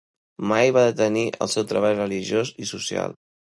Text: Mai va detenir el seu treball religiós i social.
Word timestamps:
Mai 0.51 0.71
va 0.77 0.85
detenir 0.87 1.27
el 1.47 1.53
seu 1.53 1.67
treball 1.73 1.95
religiós 2.01 2.55
i 2.67 2.71
social. 2.75 3.17